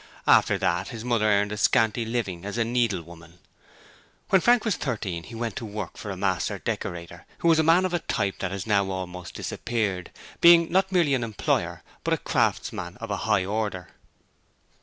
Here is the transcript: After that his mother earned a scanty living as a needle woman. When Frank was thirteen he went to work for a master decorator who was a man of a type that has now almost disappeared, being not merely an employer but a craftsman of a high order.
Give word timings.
After 0.25 0.57
that 0.57 0.87
his 0.87 1.05
mother 1.05 1.27
earned 1.27 1.51
a 1.51 1.57
scanty 1.57 2.05
living 2.05 2.43
as 2.43 2.57
a 2.57 2.65
needle 2.65 3.03
woman. 3.03 3.37
When 4.29 4.41
Frank 4.41 4.65
was 4.65 4.75
thirteen 4.75 5.21
he 5.21 5.35
went 5.35 5.55
to 5.57 5.63
work 5.65 5.95
for 5.95 6.09
a 6.09 6.17
master 6.17 6.57
decorator 6.57 7.27
who 7.37 7.47
was 7.47 7.59
a 7.59 7.63
man 7.63 7.85
of 7.85 7.93
a 7.93 7.99
type 7.99 8.39
that 8.39 8.49
has 8.49 8.65
now 8.65 8.89
almost 8.89 9.35
disappeared, 9.35 10.09
being 10.39 10.71
not 10.71 10.91
merely 10.91 11.13
an 11.13 11.23
employer 11.23 11.83
but 12.03 12.15
a 12.15 12.17
craftsman 12.17 12.97
of 12.97 13.11
a 13.11 13.17
high 13.29 13.45
order. 13.45 13.89